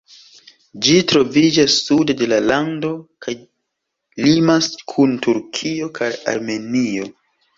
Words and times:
Ĝi 0.85 0.93
troviĝas 1.09 1.73
sude 1.89 2.15
de 2.21 2.29
la 2.31 2.39
lando 2.45 2.89
kaj 3.25 3.35
limas 4.27 4.69
kun 4.93 5.13
Turkio 5.29 5.91
kaj 6.01 6.09
Armenio. 6.33 7.07